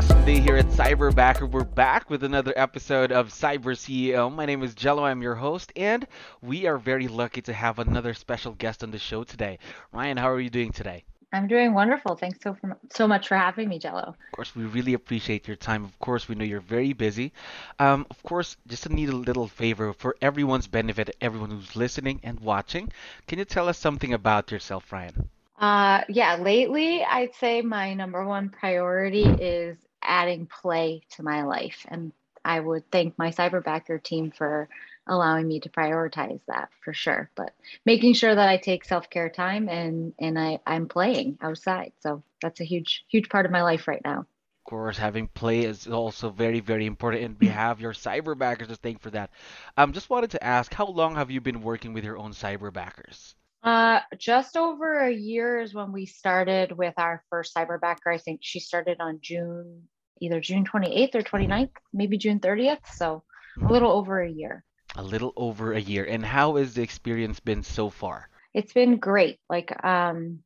[0.00, 1.46] Awesome day here at Cyberbacker.
[1.50, 4.34] We're back with another episode of Cyber CEO.
[4.34, 5.04] My name is Jello.
[5.04, 6.06] I'm your host, and
[6.40, 9.58] we are very lucky to have another special guest on the show today.
[9.92, 11.04] Ryan, how are you doing today?
[11.34, 12.16] I'm doing wonderful.
[12.16, 12.56] Thanks so
[12.90, 14.00] so much for having me, Jello.
[14.00, 15.84] Of course, we really appreciate your time.
[15.84, 17.34] Of course, we know you're very busy.
[17.78, 22.20] Um, of course, just to need a little favor for everyone's benefit, everyone who's listening
[22.22, 22.90] and watching.
[23.26, 25.28] Can you tell us something about yourself, Ryan?
[25.58, 31.86] Uh, yeah, lately I'd say my number one priority is adding play to my life.
[31.88, 32.12] And
[32.44, 34.68] I would thank my cyberbacker team for
[35.06, 37.30] allowing me to prioritize that for sure.
[37.34, 37.52] But
[37.84, 41.92] making sure that I take self-care time and and I, I'm playing outside.
[42.00, 44.20] So that's a huge, huge part of my life right now.
[44.20, 48.76] Of course, having play is also very, very important, and we have your cyberbackers to
[48.76, 49.30] thank for that.
[49.76, 53.34] Um, just wanted to ask, how long have you been working with your own cyberbackers?
[53.62, 58.12] Uh, just over a year is when we started with our first cyberbacker.
[58.12, 59.82] I think she started on June,
[60.20, 62.86] either June 28th or 29th, maybe June 30th.
[62.94, 63.22] So
[63.56, 63.72] a mm-hmm.
[63.72, 64.64] little over a year.
[64.96, 66.04] A little over a year.
[66.04, 68.28] And how has the experience been so far?
[68.54, 69.38] It's been great.
[69.48, 70.40] Like, um,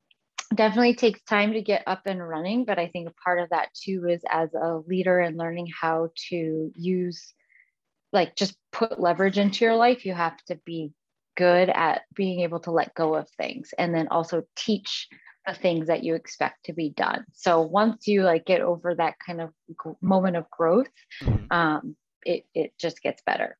[0.55, 4.07] definitely takes time to get up and running, but I think part of that too
[4.09, 7.33] is as a leader and learning how to use,
[8.12, 10.05] like, just put leverage into your life.
[10.05, 10.92] You have to be
[11.37, 15.09] good at being able to let go of things and then also teach
[15.47, 19.15] the things that you expect to be done so once you like get over that
[19.25, 19.51] kind of
[20.01, 20.89] moment of growth
[21.23, 21.47] mm-hmm.
[21.51, 23.57] um, it, it just gets better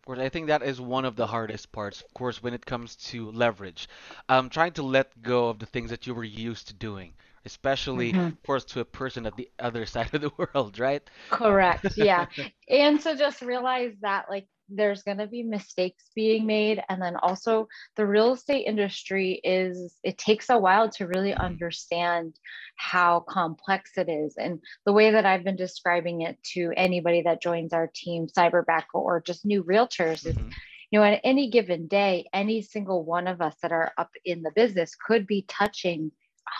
[0.00, 2.64] of course, I think that is one of the hardest parts, of course, when it
[2.64, 3.86] comes to leverage.
[4.30, 7.12] Um, trying to let go of the things that you were used to doing,
[7.44, 8.28] especially, mm-hmm.
[8.28, 11.02] of course, to a person at the other side of the world, right?
[11.28, 11.98] Correct.
[11.98, 12.26] Yeah.
[12.68, 16.82] and so just realize that, like, there's going to be mistakes being made.
[16.88, 22.36] And then also the real estate industry is it takes a while to really understand
[22.76, 24.36] how complex it is.
[24.36, 28.84] And the way that i've been describing it to anybody that joins our team cyberback
[28.94, 30.48] or just new realtors is mm-hmm.
[30.90, 34.42] you know at any given day any single one of us that are up in
[34.42, 36.10] the business could be touching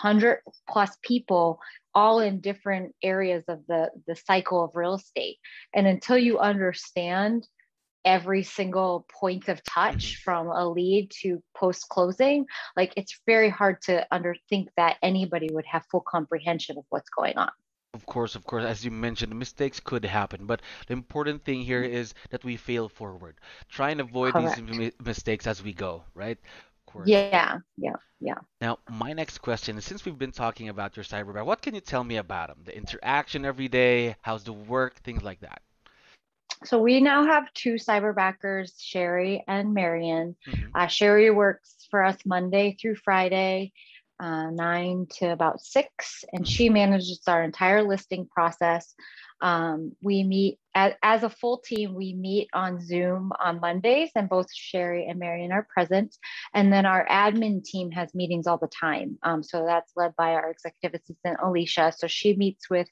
[0.01, 0.39] 100
[0.69, 1.59] plus people
[1.93, 5.37] all in different areas of the the cycle of real estate.
[5.73, 7.47] And until you understand
[8.05, 10.23] every single point of touch mm-hmm.
[10.23, 12.45] from a lead to post closing
[12.75, 17.37] like it's very hard to underthink that anybody would have full comprehension of what's going
[17.37, 17.51] on.
[17.93, 18.63] Of course of course.
[18.63, 22.89] As you mentioned mistakes could happen but the important thing here is that we fail
[22.89, 23.35] forward.
[23.69, 24.65] Try and avoid Correct.
[24.65, 26.37] these mi- mistakes as we go right?
[27.05, 28.35] Yeah yeah yeah.
[28.59, 31.81] Now my next question is since we've been talking about your cyberback what can you
[31.81, 35.61] tell me about them the interaction every day how's the work things like that
[36.63, 40.35] so we now have two cyberbackers, Sherry and Marion.
[40.47, 40.67] Mm-hmm.
[40.75, 43.73] Uh, Sherry works for us Monday through Friday,
[44.21, 48.93] uh, nine to about six, and she manages our entire listing process.
[49.41, 54.29] Um, we meet as, as, a full team, we meet on Zoom on Mondays, and
[54.29, 56.15] both Sherry and Marion are present.
[56.53, 59.17] And then our admin team has meetings all the time.
[59.23, 61.91] Um, so that's led by our executive assistant, Alicia.
[61.97, 62.87] So she meets with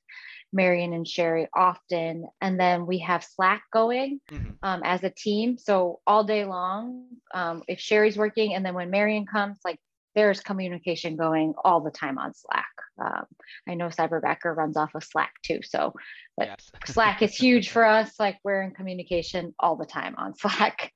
[0.52, 2.26] Marion and Sherry often.
[2.42, 4.54] And then we have Slack going mm-hmm.
[4.64, 5.58] um, as a team.
[5.60, 9.80] So all day long, um, if Sherry's working, and then when Marion comes, like
[10.16, 12.66] there's communication going all the time on Slack.
[13.02, 13.26] Um,
[13.68, 15.60] I know Cyberbacker runs off of Slack too.
[15.64, 15.94] So,
[16.38, 16.72] but yes.
[16.86, 18.12] Slack is huge for us.
[18.20, 20.92] Like we're in communication all the time on Slack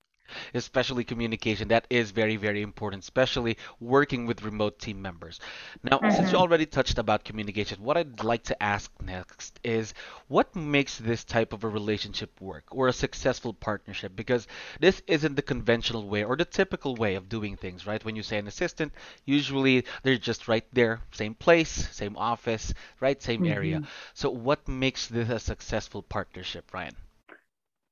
[0.54, 1.68] especially communication.
[1.68, 5.40] That is very, very important, especially working with remote team members.
[5.84, 6.16] Now, mm-hmm.
[6.16, 9.94] since you already touched about communication, what I'd like to ask next is
[10.28, 14.16] what makes this type of a relationship work or a successful partnership?
[14.16, 14.48] Because
[14.80, 18.04] this isn't the conventional way or the typical way of doing things, right?
[18.04, 18.94] When you say an assistant,
[19.26, 23.22] usually they're just right there, same place, same office, right?
[23.22, 23.54] Same mm-hmm.
[23.54, 23.84] area.
[24.14, 26.96] So, what makes this a successful partnership, Ryan?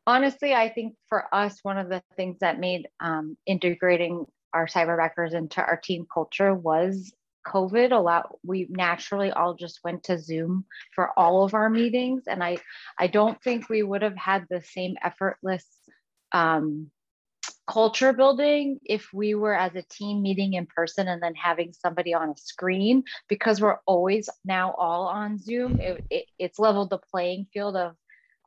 [0.06, 4.98] Honestly, I think for us, one of the things that made um, integrating our cyber
[4.98, 7.14] cyberbackers into our team culture was
[7.48, 7.92] COVID.
[7.92, 12.44] A lot we naturally all just went to Zoom for all of our meetings, and
[12.44, 12.58] I
[13.00, 15.66] I don't think we would have had the same effortless
[16.32, 16.92] um,
[17.68, 22.14] culture building if we were as a team meeting in person and then having somebody
[22.14, 27.00] on a screen because we're always now all on zoom it, it, it's leveled the
[27.12, 27.96] playing field of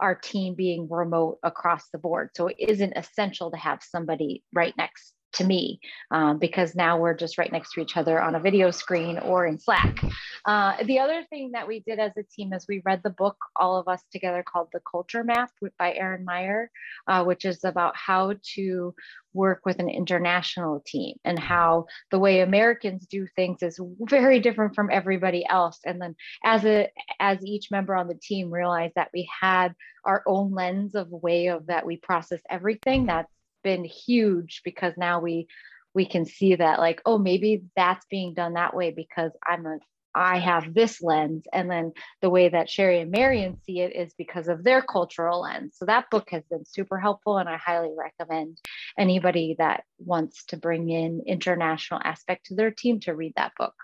[0.00, 2.30] our team being remote across the board.
[2.34, 7.14] So it isn't essential to have somebody right next to me um, because now we're
[7.14, 10.00] just right next to each other on a video screen or in Slack.
[10.44, 13.36] Uh, the other thing that we did as a team is we read the book,
[13.56, 16.70] all of us together, called The Culture Map by Erin Meyer,
[17.06, 18.94] uh, which is about how to
[19.34, 24.74] work with an international team and how the way Americans do things is very different
[24.74, 25.80] from everybody else.
[25.84, 26.14] And then
[26.44, 26.88] as a
[27.20, 31.48] as each member on the team realized that we had our own lens of way
[31.48, 33.30] of that we process everything, that's
[33.64, 35.48] been huge because now we
[35.94, 39.78] we can see that like oh maybe that's being done that way because i'm a
[40.14, 41.44] i have this lens.
[41.52, 45.42] And then the way that sherry and marion see it is because of their cultural
[45.42, 45.74] lens.
[45.76, 48.58] So that book has been super helpful and i highly recommend
[48.98, 53.74] anybody that wants to bring in international aspect to their team to read that book.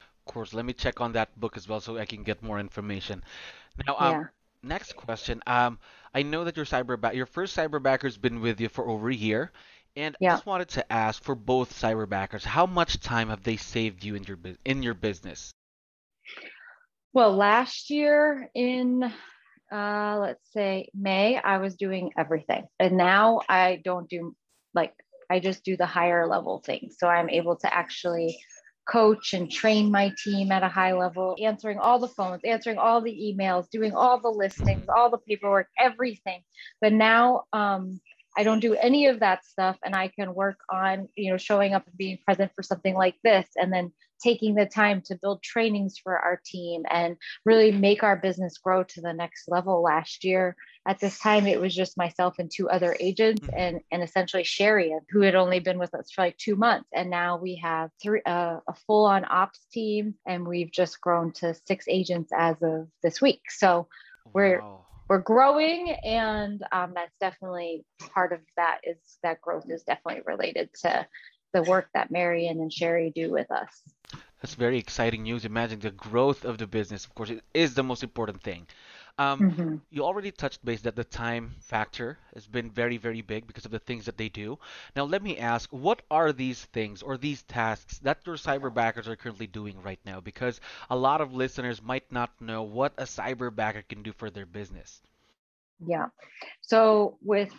[0.00, 2.60] Of course let me check on that book as well so i can get more
[2.60, 3.22] information.
[3.86, 4.24] Now um, yeah.
[4.62, 5.42] next question.
[5.46, 5.78] Um,
[6.14, 9.52] I know that your cyberback, your first cyberbacker's been with you for over a year,
[9.96, 10.32] and yeah.
[10.32, 14.14] I just wanted to ask for both cyberbackers, how much time have they saved you
[14.14, 15.52] in your in your business?
[17.12, 19.12] Well, last year in
[19.70, 24.34] uh, let's say May, I was doing everything, and now I don't do
[24.74, 24.94] like
[25.30, 26.96] I just do the higher level things.
[26.98, 28.38] So I'm able to actually
[28.88, 33.00] coach and train my team at a high level, answering all the phones, answering all
[33.00, 36.42] the emails, doing all the listings, all the paperwork, everything.
[36.80, 38.00] But now um,
[38.36, 41.74] I don't do any of that stuff, and I can work on you know showing
[41.74, 43.92] up and being present for something like this, and then
[44.22, 48.82] taking the time to build trainings for our team and really make our business grow
[48.84, 50.56] to the next level last year
[50.86, 53.58] at this time it was just myself and two other agents mm-hmm.
[53.58, 57.10] and and essentially sherry who had only been with us for like two months and
[57.10, 61.84] now we have three uh, a full-on ops team and we've just grown to six
[61.88, 63.86] agents as of this week so
[64.32, 64.84] we're wow.
[65.08, 70.70] we're growing and um, that's definitely part of that is that growth is definitely related
[70.82, 71.06] to
[71.52, 73.82] the work that marion and sherry do with us
[74.40, 77.82] that's very exciting news imagine the growth of the business of course it is the
[77.82, 78.66] most important thing
[79.18, 79.76] um, mm-hmm.
[79.90, 83.72] You already touched base that the time factor has been very, very big because of
[83.72, 84.58] the things that they do.
[84.94, 89.16] Now, let me ask, what are these things or these tasks that your cyberbackers are
[89.16, 90.20] currently doing right now?
[90.20, 94.46] Because a lot of listeners might not know what a cyberbacker can do for their
[94.46, 95.02] business.
[95.84, 96.06] Yeah.
[96.60, 97.52] So with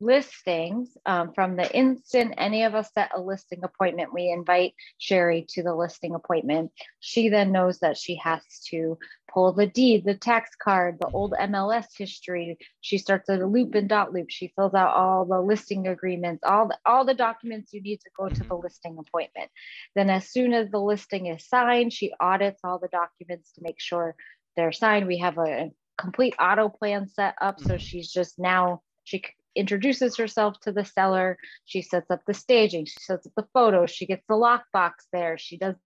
[0.00, 5.46] listings um, from the instant any of us set a listing appointment we invite sherry
[5.48, 6.70] to the listing appointment.
[7.00, 8.98] She then knows that she has to
[9.32, 12.58] pull the deed the tax card the old mls history.
[12.82, 14.26] She starts at a loop and dotloop.
[14.28, 18.10] She fills out all the listing agreements all the, all the documents you need to
[18.18, 19.50] go to the listing appointment.
[19.94, 23.80] Then as soon as the listing is signed she audits all the documents to make
[23.80, 24.14] sure
[24.56, 25.06] they're signed.
[25.06, 29.22] We have a, a complete auto plan set up so she's just now she
[29.56, 31.38] introduces herself to the seller.
[31.64, 32.84] She sets up the staging.
[32.84, 33.90] She sets up the photos.
[33.90, 35.38] She gets the lockbox there.
[35.38, 35.76] She does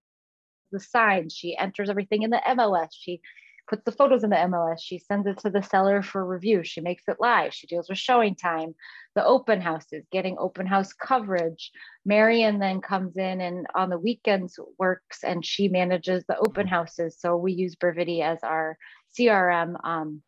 [0.71, 1.33] the signs.
[1.33, 2.89] She enters everything in the MLS.
[2.91, 3.21] She
[3.67, 4.79] puts the photos in the MLS.
[4.81, 6.63] She sends it to the seller for review.
[6.63, 7.53] She makes it live.
[7.53, 8.73] She deals with ShowingTime,
[9.15, 11.71] the open houses, getting open house coverage.
[12.05, 17.17] Marion then comes in and on the weekends works and she manages the open houses.
[17.19, 18.77] So we use Brivity as our
[19.17, 19.75] CRM.
[19.85, 20.21] Um,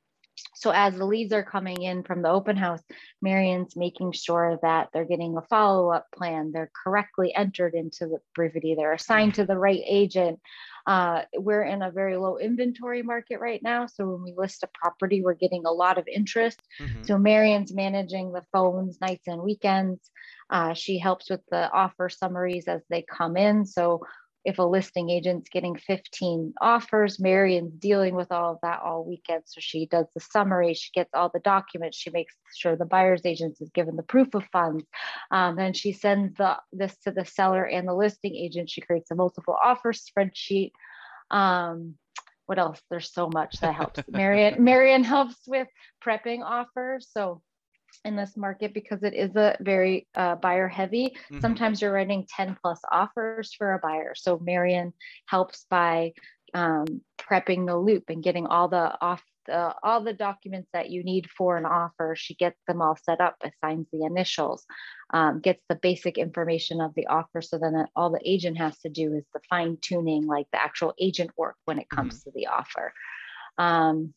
[0.63, 2.81] so as the leads are coming in from the open house,
[3.21, 8.73] Marion's making sure that they're getting a follow-up plan, they're correctly entered into the Brivity,
[8.73, 10.39] they're assigned to the right agent.
[10.87, 13.87] Uh, we're in a very low inventory market right now.
[13.87, 16.61] So when we list a property, we're getting a lot of interest.
[16.79, 17.03] Mm-hmm.
[17.03, 19.99] So Marion's managing the phones nights and weekends.
[20.49, 23.65] Uh, she helps with the offer summaries as they come in.
[23.65, 24.01] So
[24.45, 29.43] if a listing agent's getting 15 offers, Marion's dealing with all of that all weekend.
[29.45, 33.25] So she does the summary, she gets all the documents, she makes sure the buyer's
[33.25, 34.83] agent is given the proof of funds.
[35.31, 38.69] Um, then she sends the, this to the seller and the listing agent.
[38.69, 40.71] She creates a multiple offer spreadsheet.
[41.31, 41.95] Um,
[42.45, 42.81] what else?
[42.89, 44.01] There's so much that helps.
[44.09, 45.67] Marion, Marion helps with
[46.05, 47.07] prepping offers.
[47.11, 47.41] So
[48.05, 51.15] in this market because it is a very uh, buyer heavy.
[51.31, 51.39] Mm-hmm.
[51.39, 54.13] Sometimes you're writing 10 plus offers for a buyer.
[54.15, 54.93] So Marion
[55.25, 56.13] helps by
[56.53, 61.03] um, prepping the loop and getting all the off the, all the documents that you
[61.03, 62.15] need for an offer.
[62.17, 64.65] She gets them all set up, assigns the initials,
[65.13, 67.41] um, gets the basic information of the offer.
[67.41, 70.93] So then all the agent has to do is the fine tuning, like the actual
[70.99, 72.29] agent work when it comes mm-hmm.
[72.29, 72.93] to the offer.
[73.57, 74.13] Um,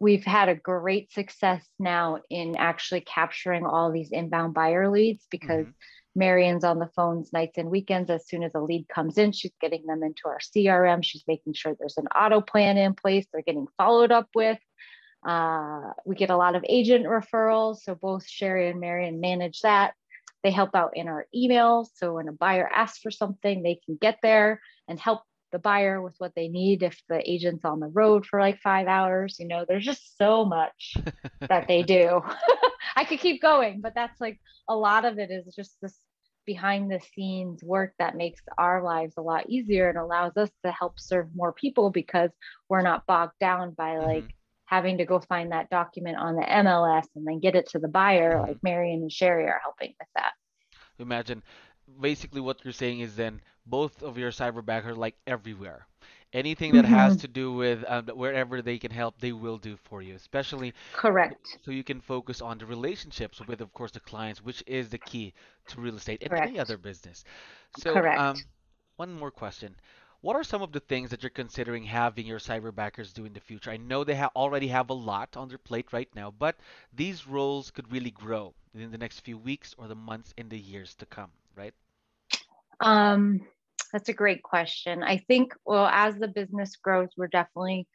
[0.00, 5.66] we've had a great success now in actually capturing all these inbound buyer leads because
[5.66, 6.18] mm-hmm.
[6.18, 8.10] Marion's on the phones nights and weekends.
[8.10, 11.02] As soon as a lead comes in, she's getting them into our CRM.
[11.02, 13.26] She's making sure there's an auto plan in place.
[13.32, 14.58] They're getting followed up with.
[15.26, 17.78] Uh, we get a lot of agent referrals.
[17.78, 19.94] So both Sherry and Marion manage that.
[20.42, 21.88] They help out in our emails.
[21.94, 26.00] So when a buyer asks for something, they can get there and help the buyer
[26.02, 29.46] with what they need if the agent's on the road for like five hours you
[29.46, 30.96] know there's just so much
[31.40, 32.20] that they do
[32.96, 34.38] i could keep going but that's like
[34.68, 35.96] a lot of it is just this
[36.46, 40.72] behind the scenes work that makes our lives a lot easier and allows us to
[40.72, 42.30] help serve more people because
[42.70, 44.06] we're not bogged down by mm-hmm.
[44.06, 47.78] like having to go find that document on the MLS and then get it to
[47.78, 48.48] the buyer mm-hmm.
[48.48, 50.32] like Marion and Sherry are helping with that
[50.98, 51.42] imagine
[52.00, 55.86] basically what you're saying is then both of your cyberback are like everywhere.
[56.34, 56.94] Anything that mm-hmm.
[56.94, 60.14] has to do with um, wherever they can help, they will do for you.
[60.14, 61.58] Especially correct.
[61.64, 64.98] So you can focus on the relationships with, of course, the clients, which is the
[64.98, 65.32] key
[65.68, 66.48] to real estate and correct.
[66.48, 67.24] any other business.
[67.78, 68.20] So, correct.
[68.20, 68.36] Um,
[68.96, 69.74] one more question.
[70.20, 73.40] What are some of the things that you're considering having your cyberbackers do in the
[73.40, 73.70] future?
[73.70, 76.56] I know they ha- already have a lot on their plate right now, but
[76.92, 80.58] these roles could really grow in the next few weeks or the months in the
[80.58, 81.72] years to come, right?
[82.80, 83.46] Um,
[83.92, 85.02] that's a great question.
[85.02, 87.86] I think, well, as the business grows, we're definitely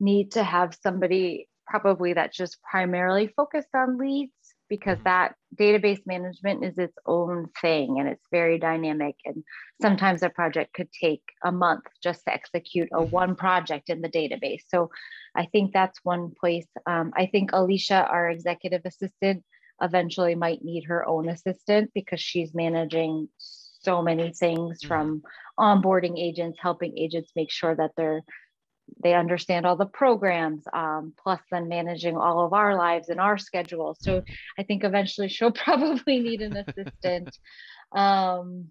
[0.00, 4.32] need to have somebody probably that's just primarily focused on leads
[4.68, 5.04] because mm-hmm.
[5.04, 9.42] that database management is its own thing and it's very dynamic and
[9.80, 13.10] sometimes a project could take a month just to execute a mm-hmm.
[13.10, 14.90] one project in the database so
[15.36, 19.42] i think that's one place um, i think alicia our executive assistant
[19.80, 23.28] eventually might need her own assistant because she's managing
[23.84, 24.88] so many things mm-hmm.
[24.88, 25.22] from
[25.58, 28.22] onboarding agents, helping agents make sure that they're
[29.02, 33.38] they understand all the programs, um, plus then managing all of our lives and our
[33.38, 33.96] schedule.
[33.98, 34.22] So
[34.58, 37.36] I think eventually she'll probably need an assistant.
[37.92, 38.66] um,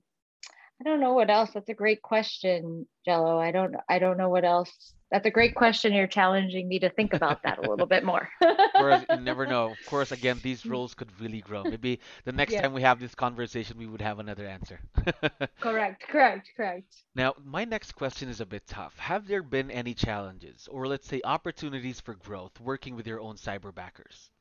[0.80, 1.52] I don't know what else.
[1.54, 3.40] That's a great question, Jello.
[3.40, 4.94] I don't I don't know what else.
[5.14, 5.94] That's a great question.
[5.94, 8.28] You're challenging me to think about that a little bit more.
[8.42, 9.68] you never know.
[9.68, 11.64] Of course, again, these roles could really grow.
[11.64, 12.62] Maybe the next yeah.
[12.62, 14.80] time we have this conversation, we would have another answer.
[15.60, 16.96] correct, correct, correct.
[17.14, 18.98] Now, my next question is a bit tough.
[18.98, 23.36] Have there been any challenges, or let's say opportunities for growth, working with your own
[23.36, 24.32] cyber backers?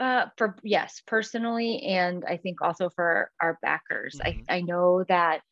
[0.00, 4.18] Uh, for yes, personally, and I think also for our backers.
[4.24, 4.40] Mm-hmm.
[4.48, 5.42] I, I know that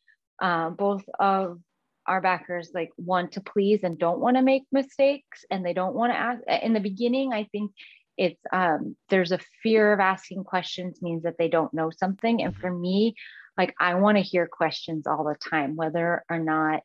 [0.41, 1.59] um, both of
[2.07, 5.95] our backers like want to please and don't want to make mistakes and they don't
[5.95, 7.71] want to ask in the beginning i think
[8.17, 12.55] it's um, there's a fear of asking questions means that they don't know something and
[12.55, 13.15] for me
[13.57, 16.81] like i want to hear questions all the time whether or not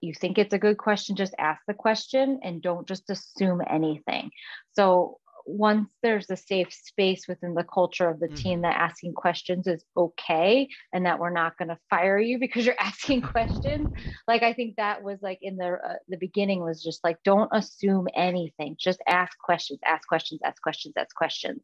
[0.00, 4.30] you think it's a good question just ask the question and don't just assume anything.
[4.72, 8.34] So once there's a safe space within the culture of the mm-hmm.
[8.34, 12.66] team that asking questions is okay and that we're not going to fire you because
[12.66, 13.88] you're asking questions
[14.26, 17.50] like i think that was like in the uh, the beginning was just like don't
[17.52, 21.62] assume anything just ask questions ask questions ask questions ask questions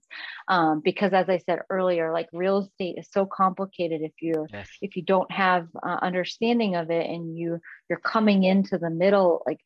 [0.48, 4.68] um, because as i said earlier like real estate is so complicated if you're yes.
[4.80, 7.58] if you don't have uh, understanding of it and you
[7.88, 9.58] you're coming into the middle like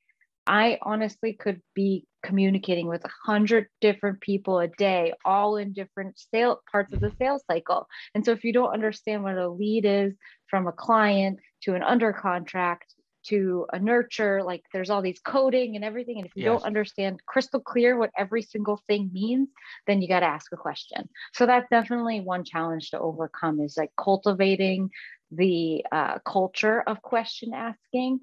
[0.47, 6.19] I honestly could be communicating with a hundred different people a day, all in different
[6.19, 7.25] sale parts of the mm-hmm.
[7.25, 7.87] sales cycle.
[8.15, 10.13] And so if you don't understand what a lead is
[10.49, 12.93] from a client to an under contract
[13.29, 16.19] to a nurture, like there's all these coding and everything.
[16.19, 16.53] And if you yes.
[16.53, 19.49] don't understand crystal clear what every single thing means,
[19.87, 21.09] then you got to ask a question.
[21.33, 24.91] So that's definitely one challenge to overcome is like cultivating
[25.33, 28.21] the uh, culture of question asking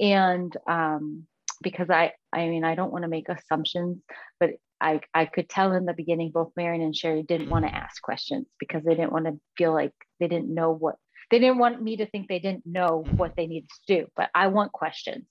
[0.00, 1.26] and um,
[1.62, 3.98] because I I mean I don't want to make assumptions,
[4.40, 7.70] but I I could tell in the beginning both Marion and Sherry didn't want to
[7.70, 7.78] mm-hmm.
[7.78, 10.96] ask questions because they didn't want to feel like they didn't know what
[11.30, 13.16] they didn't want me to think they didn't know mm-hmm.
[13.16, 14.06] what they needed to do.
[14.16, 15.26] But I want questions.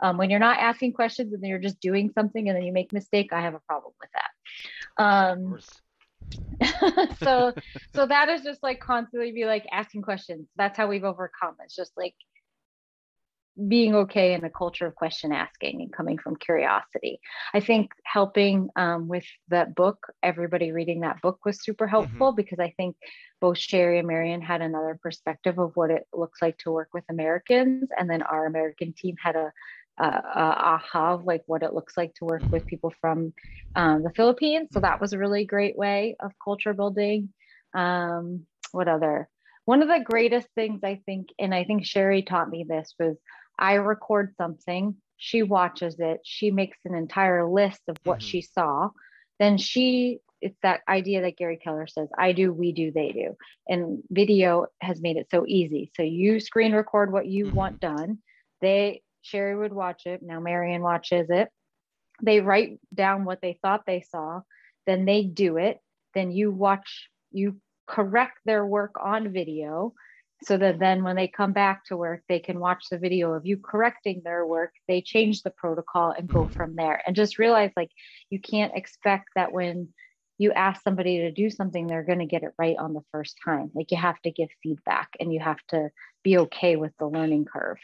[0.00, 2.92] Um, when you're not asking questions and you're just doing something and then you make
[2.92, 5.02] a mistake, I have a problem with that.
[5.02, 5.58] Um,
[7.22, 7.54] so
[7.94, 10.48] so that is just like constantly be like asking questions.
[10.56, 11.56] That's how we've overcome.
[11.64, 12.14] It's just like
[13.66, 17.20] being okay in a culture of question asking and coming from curiosity.
[17.52, 21.90] I think helping um, with that book, everybody reading that book was super mm-hmm.
[21.90, 22.36] helpful mm-hmm.
[22.36, 22.96] because I think
[23.40, 27.04] both Sherry and Marion had another perspective of what it looks like to work with
[27.10, 27.88] Americans.
[27.96, 29.50] And then our American team had a,
[30.00, 32.68] aha of like what it looks like to work with mm-hmm.
[32.68, 33.32] people from
[33.74, 34.68] um, the Philippines.
[34.70, 37.30] So that was a really great way of culture building.
[37.74, 39.28] Um, what other?
[39.64, 43.16] One of the greatest things I think, and I think Sherry taught me this was
[43.58, 48.26] I record something she watches it, she makes an entire list of what mm-hmm.
[48.26, 48.90] she saw.
[49.38, 53.36] Then she, it's that idea that Gary Keller says, I do, we do, they do.
[53.68, 55.90] And video has made it so easy.
[55.96, 57.56] So you screen record what you mm-hmm.
[57.56, 58.18] want done.
[58.60, 60.22] They, Sherry would watch it.
[60.22, 61.48] Now Marion watches it.
[62.22, 64.42] They write down what they thought they saw.
[64.86, 65.80] Then they do it.
[66.14, 69.94] Then you watch, you correct their work on video
[70.42, 73.46] so that then when they come back to work they can watch the video of
[73.46, 74.72] you correcting their work.
[74.86, 77.02] They change the protocol and go from there.
[77.06, 77.90] And just realize like
[78.30, 79.88] you can't expect that when
[80.38, 83.36] you ask somebody to do something they're going to get it right on the first
[83.44, 83.70] time.
[83.74, 85.90] Like you have to give feedback and you have to
[86.22, 87.78] be okay with the learning curve.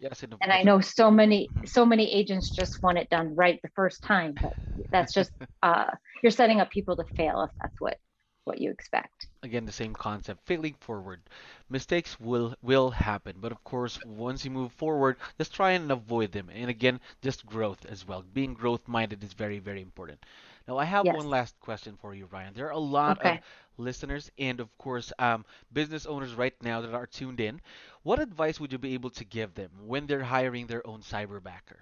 [0.00, 1.64] Yes and i know so many mm-hmm.
[1.64, 4.52] so many agents just want it done right the first time but
[4.90, 5.30] that's just
[5.62, 5.90] uh,
[6.22, 7.96] you're setting up people to fail if that's what
[8.44, 9.26] what you expect.
[9.44, 11.20] Again, the same concept, failing forward.
[11.68, 16.32] Mistakes will will happen, but of course, once you move forward, just try and avoid
[16.32, 16.50] them.
[16.50, 18.22] And again, just growth as well.
[18.22, 20.24] Being growth minded is very very important.
[20.66, 21.14] Now, I have yes.
[21.16, 22.54] one last question for you, Ryan.
[22.54, 23.36] There are a lot okay.
[23.36, 23.40] of
[23.76, 27.60] listeners and of course um, business owners right now that are tuned in.
[28.02, 31.80] What advice would you be able to give them when they're hiring their own cyberbacker?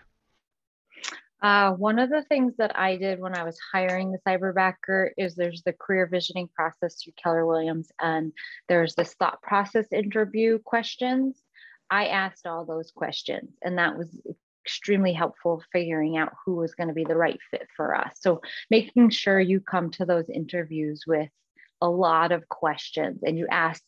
[1.42, 5.34] Uh, one of the things that I did when I was hiring the cyberbacker is
[5.34, 8.32] there's the career visioning process through Keller Williams, and
[8.68, 11.42] there's this thought process interview questions.
[11.90, 14.08] I asked all those questions, and that was
[14.64, 18.14] extremely helpful figuring out who was going to be the right fit for us.
[18.20, 21.28] So, making sure you come to those interviews with
[21.80, 23.82] a lot of questions and you ask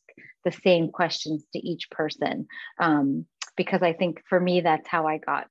[0.44, 2.48] the same questions to each person.
[2.80, 5.46] Um, because I think for me, that's how I got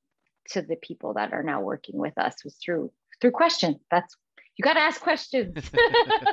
[0.52, 3.80] to the people that are now working with us was through through question.
[3.90, 4.16] That's
[4.56, 5.72] you got to ask questions.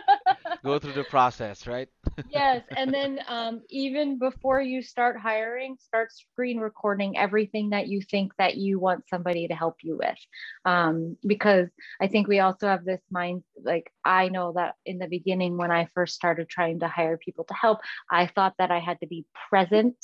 [0.65, 1.89] Go through the process, right?
[2.31, 8.03] yes, and then um, even before you start hiring, start screen recording everything that you
[8.03, 10.19] think that you want somebody to help you with,
[10.67, 13.43] um, because I think we also have this mind.
[13.63, 17.45] Like I know that in the beginning, when I first started trying to hire people
[17.45, 17.79] to help,
[18.11, 19.97] I thought that I had to be present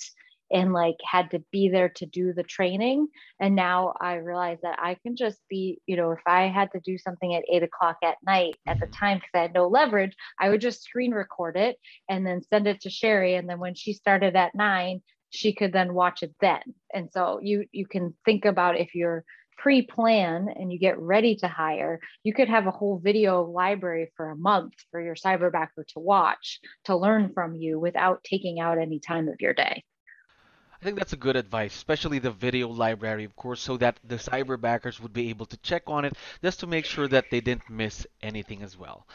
[0.51, 3.09] and like had to be there to do the training.
[3.41, 6.81] And now I realize that I can just be, you know, if I had to
[6.81, 10.15] do something at eight o'clock at night at the time because I had no leverage,
[10.39, 11.77] I would just screen record it
[12.09, 13.35] and then send it to Sherry.
[13.35, 16.63] And then when she started at nine, she could then watch it then.
[16.95, 19.25] And so you you can think about if you're
[19.59, 24.31] pre-plan and you get ready to hire, you could have a whole video library for
[24.31, 29.01] a month for your cyberbacker to watch to learn from you without taking out any
[29.01, 29.83] time of your day.
[30.81, 34.17] I think that's a good advice, especially the video library, of course, so that the
[34.17, 37.71] cyberbackers would be able to check on it just to make sure that they didn't
[37.71, 39.07] miss anything as well.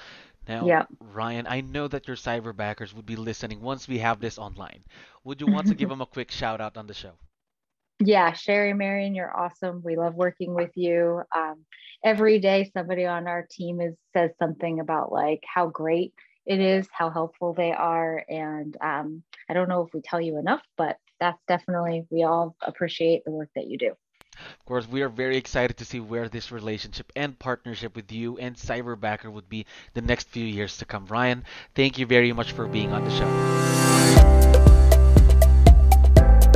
[0.48, 0.88] Now, yep.
[1.00, 4.84] Ryan, I know that your cyberbackers would be listening once we have this online.
[5.24, 7.14] Would you want to give them a quick shout out on the show?
[8.00, 9.82] Yeah, Sherry Marion, you're awesome.
[9.86, 11.22] We love working with you.
[11.36, 11.66] Um,
[12.04, 16.14] every day, somebody on our team is says something about like how great
[16.48, 20.40] it is, how helpful they are, and um, I don't know if we tell you
[20.40, 23.92] enough, but that's definitely we all appreciate the work that you do.
[24.34, 28.38] Of course, we are very excited to see where this relationship and partnership with you
[28.38, 31.06] and Cyberbacker would be the next few years to come.
[31.06, 34.11] Ryan, thank you very much for being on the show.